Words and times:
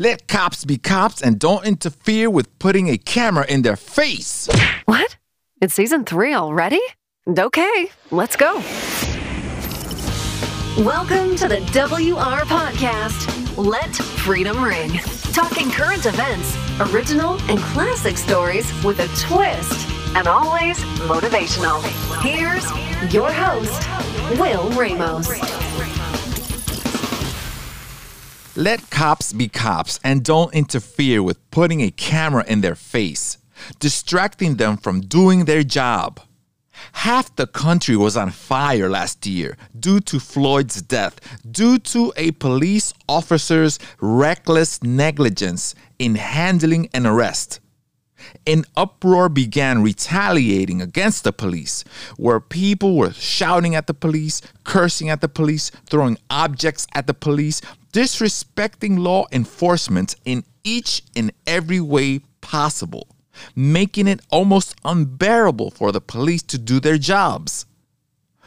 Let 0.00 0.28
cops 0.28 0.64
be 0.64 0.78
cops 0.78 1.22
and 1.22 1.40
don't 1.40 1.66
interfere 1.66 2.30
with 2.30 2.56
putting 2.60 2.88
a 2.88 2.98
camera 2.98 3.44
in 3.48 3.62
their 3.62 3.74
face. 3.74 4.48
What? 4.84 5.16
It's 5.60 5.74
season 5.74 6.04
three 6.04 6.34
already? 6.34 6.80
Okay, 7.28 7.90
let's 8.12 8.36
go. 8.36 8.62
Welcome 10.78 11.34
to 11.34 11.48
the 11.48 11.58
WR 11.74 12.46
Podcast. 12.46 13.56
Let 13.56 13.92
freedom 13.96 14.62
ring. 14.62 14.92
Talking 15.32 15.68
current 15.68 16.06
events, 16.06 16.56
original 16.92 17.40
and 17.50 17.58
classic 17.58 18.18
stories 18.18 18.72
with 18.84 19.00
a 19.00 19.08
twist, 19.18 19.88
and 20.14 20.28
always 20.28 20.78
motivational. 21.08 21.82
Here's 22.22 22.70
your 23.12 23.32
host, 23.32 23.88
Will 24.38 24.70
Ramos. 24.70 25.67
Let 28.58 28.90
cops 28.90 29.32
be 29.32 29.46
cops 29.46 30.00
and 30.02 30.24
don't 30.24 30.52
interfere 30.52 31.22
with 31.22 31.48
putting 31.52 31.80
a 31.80 31.92
camera 31.92 32.44
in 32.48 32.60
their 32.60 32.74
face, 32.74 33.38
distracting 33.78 34.56
them 34.56 34.76
from 34.76 35.02
doing 35.02 35.44
their 35.44 35.62
job. 35.62 36.20
Half 36.90 37.36
the 37.36 37.46
country 37.46 37.94
was 37.96 38.16
on 38.16 38.30
fire 38.30 38.90
last 38.90 39.24
year 39.28 39.56
due 39.78 40.00
to 40.00 40.18
Floyd's 40.18 40.82
death, 40.82 41.20
due 41.48 41.78
to 41.78 42.12
a 42.16 42.32
police 42.32 42.92
officer's 43.08 43.78
reckless 44.00 44.82
negligence 44.82 45.76
in 46.00 46.16
handling 46.16 46.88
an 46.92 47.06
arrest. 47.06 47.60
An 48.46 48.64
uproar 48.76 49.28
began 49.28 49.82
retaliating 49.82 50.82
against 50.82 51.22
the 51.22 51.32
police, 51.32 51.84
where 52.16 52.40
people 52.40 52.96
were 52.96 53.12
shouting 53.12 53.76
at 53.76 53.86
the 53.86 53.94
police, 53.94 54.42
cursing 54.64 55.08
at 55.08 55.20
the 55.20 55.28
police, 55.28 55.70
throwing 55.88 56.18
objects 56.28 56.88
at 56.94 57.06
the 57.06 57.14
police, 57.14 57.60
disrespecting 57.92 58.98
law 58.98 59.26
enforcement 59.32 60.14
in 60.24 60.44
each 60.64 61.02
and 61.16 61.32
every 61.46 61.80
way 61.80 62.20
possible, 62.40 63.08
making 63.54 64.06
it 64.06 64.20
almost 64.30 64.74
unbearable 64.84 65.70
for 65.70 65.92
the 65.92 66.00
police 66.00 66.42
to 66.42 66.58
do 66.58 66.80
their 66.80 66.98
jobs, 66.98 67.66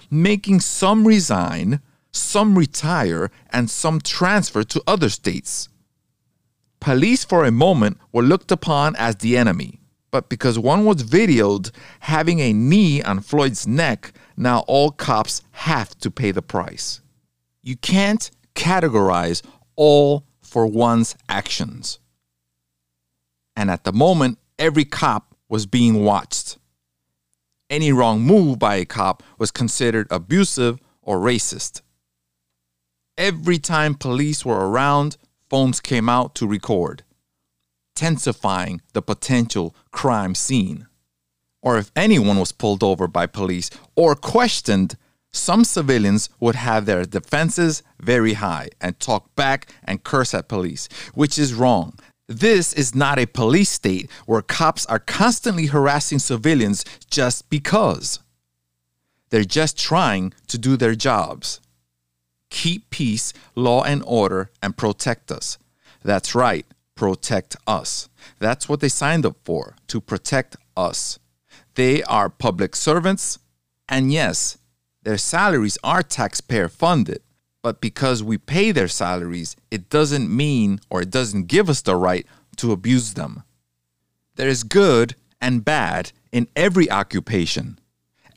making 0.10 0.60
some 0.60 1.08
resign, 1.08 1.80
some 2.12 2.58
retire, 2.58 3.32
and 3.50 3.70
some 3.70 4.00
transfer 4.00 4.64
to 4.64 4.84
other 4.86 5.10
states. 5.10 5.70
Police, 6.80 7.24
for 7.24 7.46
a 7.46 7.52
moment, 7.52 7.98
were 8.12 8.24
looked 8.24 8.52
upon 8.52 8.96
as 8.96 9.18
the 9.18 9.38
enemy. 9.38 9.80
But 10.10 10.28
because 10.28 10.60
one 10.60 10.84
was 10.84 11.04
videoed 11.04 11.72
having 12.02 12.40
a 12.40 12.52
knee 12.52 13.02
on 13.02 13.22
Floyd's 13.22 13.66
neck, 13.66 14.12
now 14.36 14.60
all 14.68 14.92
cops 14.92 15.42
have 15.52 15.98
to 16.00 16.12
pay 16.12 16.32
the 16.32 16.42
price. 16.42 17.02
You 17.62 17.78
can't 17.78 18.30
categorize 18.56 19.42
all 19.76 20.26
for 20.42 20.66
one's 20.68 21.16
actions. 21.30 22.00
And 23.56 23.70
at 23.70 23.84
the 23.84 23.94
moment, 23.94 24.38
every 24.58 24.86
cop 24.86 25.36
was 25.50 25.66
being 25.66 26.04
watched. 26.04 26.58
Any 27.70 27.92
wrong 27.92 28.22
move 28.22 28.60
by 28.60 28.76
a 28.76 28.86
cop 28.86 29.24
was 29.38 29.52
considered 29.52 30.08
abusive 30.12 30.80
or 31.02 31.20
racist. 31.20 31.82
Every 33.18 33.60
time 33.60 33.96
police 33.96 34.46
were 34.46 34.70
around, 34.70 35.18
phones 35.50 35.80
came 35.80 36.10
out 36.10 36.34
to 36.36 36.48
record, 36.48 37.04
intensifying 37.96 38.82
the 38.94 39.02
potential 39.02 39.76
crime 39.92 40.36
scene. 40.36 40.88
Or 41.62 41.78
if 41.78 41.92
anyone 41.96 42.38
was 42.38 42.52
pulled 42.52 42.84
over 42.84 43.08
by 43.08 43.28
police 43.28 43.70
or 43.96 44.16
questioned, 44.16 44.98
some 45.34 45.64
civilians 45.64 46.30
would 46.40 46.56
have 46.56 46.86
their 46.86 47.06
defenses 47.06 47.84
very 48.00 48.34
high 48.34 48.70
and 48.82 49.00
talk 49.00 49.34
back 49.36 49.72
and 49.84 50.04
curse 50.04 50.34
at 50.34 50.50
police, 50.50 50.90
which 51.14 51.38
is 51.38 51.54
wrong. 51.54 51.98
This 52.28 52.74
is 52.74 52.96
not 52.96 53.20
a 53.20 53.26
police 53.26 53.70
state 53.70 54.10
where 54.26 54.42
cops 54.42 54.86
are 54.86 55.00
constantly 55.00 55.68
harassing 55.68 56.20
civilians 56.20 56.86
just 57.10 57.50
because. 57.50 58.20
They're 59.30 59.44
just 59.44 59.78
trying 59.78 60.34
to 60.48 60.58
do 60.58 60.76
their 60.76 60.96
jobs. 60.96 61.62
Keep 62.50 62.90
peace, 62.90 63.34
law, 63.56 63.84
and 63.84 64.04
order, 64.06 64.52
and 64.62 64.76
protect 64.76 65.32
us. 65.32 65.58
That's 66.04 66.36
right, 66.36 66.66
protect 66.96 67.56
us. 67.66 68.10
That's 68.40 68.68
what 68.68 68.82
they 68.82 68.90
signed 68.90 69.26
up 69.26 69.38
for, 69.46 69.76
to 69.88 70.02
protect 70.02 70.58
us. 70.76 71.18
They 71.76 72.04
are 72.04 72.30
public 72.30 72.76
servants, 72.76 73.40
and 73.88 74.12
yes, 74.12 74.58
their 75.04 75.18
salaries 75.18 75.78
are 75.84 76.04
taxpayer 76.04 76.68
funded, 76.68 77.22
but 77.62 77.82
because 77.82 78.24
we 78.24 78.38
pay 78.38 78.72
their 78.72 78.88
salaries, 78.88 79.56
it 79.70 79.90
doesn't 79.90 80.36
mean 80.36 80.80
or 80.90 81.02
it 81.02 81.10
doesn't 81.10 81.48
give 81.48 81.70
us 81.70 81.82
the 81.82 81.96
right 81.96 82.26
to 82.58 82.72
abuse 82.72 83.14
them. 83.14 83.44
There 84.36 84.48
is 84.48 84.64
good 84.64 85.16
and 85.40 85.66
bad 85.66 86.12
in 86.32 86.48
every 86.56 86.90
occupation, 86.90 87.80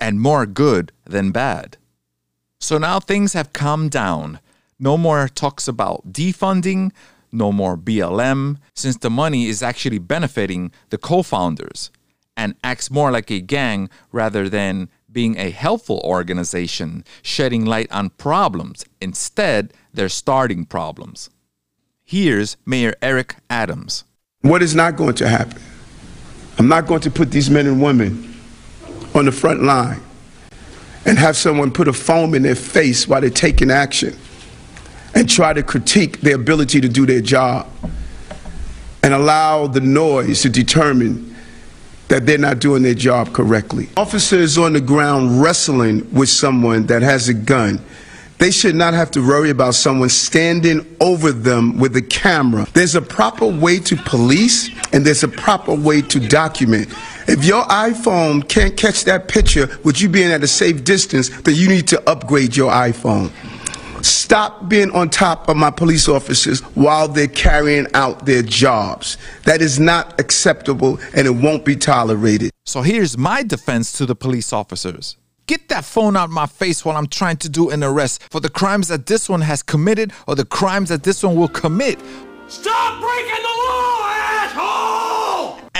and 0.00 0.20
more 0.20 0.46
good 0.46 0.92
than 1.04 1.30
bad. 1.30 1.76
So 2.58 2.78
now 2.78 2.98
things 2.98 3.34
have 3.34 3.52
calmed 3.52 3.90
down. 3.90 4.40
No 4.78 4.96
more 4.96 5.28
talks 5.28 5.68
about 5.68 6.12
defunding, 6.12 6.92
no 7.30 7.52
more 7.52 7.76
BLM, 7.76 8.56
since 8.74 8.96
the 8.96 9.10
money 9.10 9.46
is 9.46 9.62
actually 9.62 9.98
benefiting 9.98 10.72
the 10.90 10.98
co 10.98 11.22
founders 11.22 11.90
and 12.36 12.54
acts 12.64 12.90
more 12.90 13.10
like 13.10 13.30
a 13.30 13.40
gang 13.40 13.88
rather 14.10 14.48
than 14.48 14.88
being 15.14 15.38
a 15.38 15.48
helpful 15.48 16.02
organization, 16.04 17.04
shedding 17.22 17.64
light 17.64 17.90
on 17.90 18.10
problems. 18.10 18.84
Instead, 19.00 19.72
they're 19.94 20.10
starting 20.10 20.66
problems. 20.66 21.30
Here's 22.04 22.58
Mayor 22.66 22.94
Eric 23.00 23.36
Adams. 23.48 24.04
What 24.42 24.62
is 24.62 24.74
not 24.74 24.96
going 24.96 25.14
to 25.14 25.28
happen? 25.28 25.62
I'm 26.58 26.68
not 26.68 26.86
going 26.86 27.00
to 27.00 27.10
put 27.10 27.30
these 27.30 27.48
men 27.48 27.66
and 27.66 27.82
women 27.82 28.34
on 29.14 29.24
the 29.24 29.32
front 29.32 29.62
line 29.62 30.02
and 31.06 31.18
have 31.18 31.36
someone 31.36 31.70
put 31.70 31.88
a 31.88 31.92
foam 31.92 32.34
in 32.34 32.42
their 32.42 32.54
face 32.54 33.08
while 33.08 33.20
they're 33.20 33.30
taking 33.30 33.70
action 33.70 34.14
and 35.14 35.30
try 35.30 35.52
to 35.52 35.62
critique 35.62 36.20
their 36.20 36.34
ability 36.34 36.80
to 36.80 36.88
do 36.88 37.06
their 37.06 37.20
job 37.20 37.70
and 39.02 39.14
allow 39.14 39.66
the 39.66 39.80
noise 39.80 40.42
to 40.42 40.48
determine 40.48 41.33
that 42.08 42.26
they're 42.26 42.38
not 42.38 42.58
doing 42.58 42.82
their 42.82 42.94
job 42.94 43.32
correctly. 43.32 43.88
Officers 43.96 44.58
on 44.58 44.74
the 44.74 44.80
ground 44.80 45.42
wrestling 45.42 46.08
with 46.12 46.28
someone 46.28 46.86
that 46.86 47.02
has 47.02 47.28
a 47.28 47.34
gun. 47.34 47.80
They 48.38 48.50
should 48.50 48.74
not 48.74 48.94
have 48.94 49.10
to 49.12 49.26
worry 49.26 49.50
about 49.50 49.74
someone 49.74 50.08
standing 50.08 50.96
over 51.00 51.32
them 51.32 51.78
with 51.78 51.96
a 51.96 52.02
camera. 52.02 52.66
There's 52.74 52.94
a 52.94 53.02
proper 53.02 53.46
way 53.46 53.78
to 53.80 53.96
police 53.96 54.70
and 54.92 55.04
there's 55.06 55.22
a 55.22 55.28
proper 55.28 55.74
way 55.74 56.02
to 56.02 56.20
document. 56.20 56.88
If 57.26 57.44
your 57.44 57.64
iPhone 57.64 58.46
can't 58.46 58.76
catch 58.76 59.04
that 59.04 59.28
picture 59.28 59.78
with 59.82 60.00
you 60.00 60.08
being 60.08 60.30
at 60.30 60.42
a 60.42 60.48
safe 60.48 60.84
distance, 60.84 61.30
then 61.42 61.54
you 61.54 61.68
need 61.68 61.88
to 61.88 62.10
upgrade 62.10 62.56
your 62.56 62.70
iPhone. 62.70 63.30
Stop 64.24 64.70
being 64.70 64.90
on 64.92 65.10
top 65.10 65.50
of 65.50 65.56
my 65.58 65.70
police 65.70 66.08
officers 66.08 66.60
while 66.74 67.08
they're 67.08 67.28
carrying 67.28 67.86
out 67.92 68.24
their 68.24 68.40
jobs. 68.40 69.18
That 69.42 69.60
is 69.60 69.78
not 69.78 70.18
acceptable 70.18 70.98
and 71.14 71.26
it 71.26 71.30
won't 71.30 71.66
be 71.66 71.76
tolerated. 71.76 72.50
So 72.64 72.80
here's 72.80 73.18
my 73.18 73.42
defense 73.42 73.92
to 73.98 74.06
the 74.06 74.14
police 74.14 74.50
officers. 74.50 75.18
Get 75.46 75.68
that 75.68 75.84
phone 75.84 76.16
out 76.16 76.30
my 76.30 76.46
face 76.46 76.86
while 76.86 76.96
I'm 76.96 77.06
trying 77.06 77.36
to 77.36 77.50
do 77.50 77.68
an 77.68 77.84
arrest 77.84 78.22
for 78.30 78.40
the 78.40 78.48
crimes 78.48 78.88
that 78.88 79.04
this 79.04 79.28
one 79.28 79.42
has 79.42 79.62
committed 79.62 80.10
or 80.26 80.34
the 80.34 80.46
crimes 80.46 80.88
that 80.88 81.02
this 81.02 81.22
one 81.22 81.36
will 81.36 81.48
commit. 81.48 82.00
Stop 82.48 83.02
breaking 83.02 83.42
the 83.42 83.54
law, 83.68 84.08
asshole! 84.08 85.13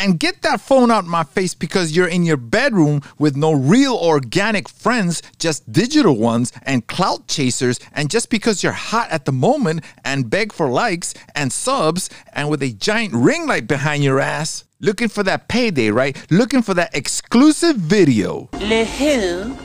And 0.05 0.21
get 0.21 0.43
that 0.43 0.61
phone 0.61 0.91
out 0.91 1.05
of 1.05 1.09
my 1.09 1.25
face 1.25 1.55
because 1.55 1.97
you're 1.97 2.07
in 2.07 2.25
your 2.25 2.37
bedroom 2.37 3.01
with 3.19 3.37
no 3.37 3.53
real 3.53 3.95
organic 3.95 4.69
friends, 4.69 5.23
just 5.39 5.73
digital 5.73 6.19
ones 6.19 6.53
and 6.65 6.87
clout 6.87 7.27
chasers. 7.27 7.81
And 7.95 8.11
just 8.11 8.29
because 8.29 8.63
you're 8.63 8.73
hot 8.73 9.11
at 9.11 9.25
the 9.25 9.33
moment 9.33 9.83
and 10.05 10.29
beg 10.29 10.53
for 10.53 10.69
likes 10.69 11.15
and 11.35 11.51
subs 11.51 12.11
and 12.35 12.51
with 12.51 12.63
a 12.63 12.73
giant 12.73 13.15
ring 13.15 13.47
light 13.47 13.67
behind 13.67 14.05
your 14.05 14.21
ass, 14.21 14.65
looking 14.79 15.09
for 15.09 15.23
that 15.23 15.49
payday, 15.49 15.89
right? 15.89 16.15
Looking 16.31 16.61
for 16.61 16.75
that 16.75 16.95
exclusive 16.95 17.77
video. 17.77 18.51
Le 18.61 18.85
who? 18.85 19.57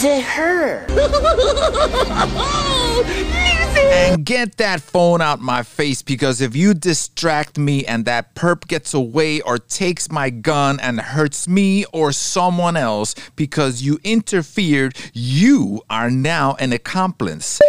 The 0.00 0.22
her. 0.22 0.86
And 4.08 4.24
get 4.24 4.56
that 4.56 4.80
phone 4.80 5.20
out 5.20 5.38
my 5.38 5.62
face 5.62 6.00
because 6.00 6.40
if 6.40 6.56
you 6.56 6.72
distract 6.72 7.58
me 7.58 7.84
and 7.84 8.06
that 8.06 8.34
perp 8.34 8.66
gets 8.66 8.94
away 8.94 9.42
or 9.42 9.58
takes 9.58 10.10
my 10.10 10.30
gun 10.30 10.80
and 10.80 10.98
hurts 10.98 11.46
me 11.46 11.84
or 11.92 12.12
someone 12.12 12.74
else 12.74 13.14
because 13.36 13.82
you 13.82 13.98
interfered, 14.04 14.96
you 15.12 15.82
are 15.90 16.10
now 16.10 16.56
an 16.58 16.72
accomplice. 16.72 17.60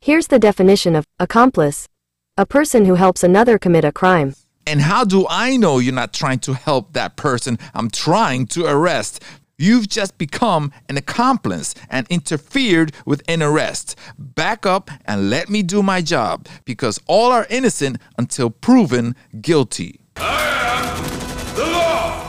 Here's 0.00 0.28
the 0.28 0.38
definition 0.38 0.94
of 0.94 1.04
accomplice 1.18 1.88
a 2.36 2.46
person 2.46 2.84
who 2.84 2.94
helps 2.94 3.24
another 3.24 3.58
commit 3.58 3.84
a 3.84 3.90
crime. 3.90 4.36
And 4.64 4.80
how 4.80 5.02
do 5.02 5.26
I 5.28 5.56
know 5.56 5.80
you're 5.80 5.92
not 5.92 6.12
trying 6.12 6.38
to 6.40 6.54
help 6.54 6.92
that 6.92 7.16
person 7.16 7.58
I'm 7.74 7.90
trying 7.90 8.46
to 8.54 8.64
arrest? 8.64 9.20
You've 9.56 9.88
just 9.88 10.18
become 10.18 10.72
an 10.88 10.96
accomplice 10.96 11.76
and 11.88 12.08
interfered 12.10 12.92
with 13.06 13.22
an 13.28 13.40
arrest. 13.40 13.96
Back 14.18 14.66
up 14.66 14.90
and 15.04 15.30
let 15.30 15.48
me 15.48 15.62
do 15.62 15.80
my 15.80 16.02
job 16.02 16.48
because 16.64 16.98
all 17.06 17.30
are 17.30 17.46
innocent 17.48 17.98
until 18.18 18.50
proven 18.50 19.14
guilty. 19.40 20.00
I 20.16 20.42
am 20.80 21.54
the 21.54 21.66
law! 21.66 22.28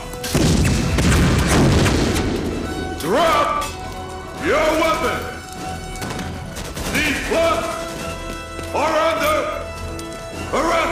Drop 3.00 3.64
your 4.44 4.70
weapon! 4.80 5.20
These 6.94 7.18
plugs 7.26 7.66
are 8.72 8.98
under 8.98 9.36
arrest! 10.54 10.85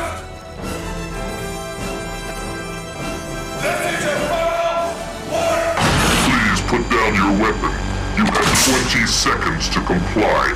Your 7.24 7.40
weapon. 7.40 7.72
You 8.16 8.24
have 8.24 8.90
20 8.92 9.06
seconds 9.06 9.68
to 9.70 9.80
comply. 9.80 10.44